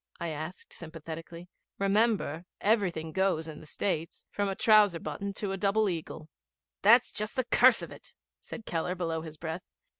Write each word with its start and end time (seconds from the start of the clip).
I 0.19 0.29
asked 0.29 0.73
sympathetically. 0.73 1.47
'Remember, 1.77 2.45
everything 2.59 3.11
goes 3.11 3.47
in 3.47 3.59
the 3.59 3.67
States, 3.67 4.25
from 4.31 4.49
a 4.49 4.55
trouser 4.55 4.99
button 4.99 5.31
to 5.35 5.51
a 5.51 5.57
double 5.57 5.87
eagle.' 5.87 6.27
'That's 6.81 7.11
just 7.11 7.35
the 7.35 7.43
curse 7.43 7.83
of 7.83 7.91
it,' 7.91 8.15
said 8.41 8.65
Keller 8.65 8.95
below 8.95 9.21
his 9.21 9.37
breath. 9.37 9.61